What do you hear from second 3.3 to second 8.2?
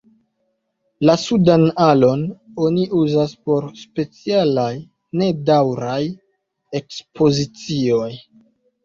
por specialaj, nedaŭraj ekspozicioj.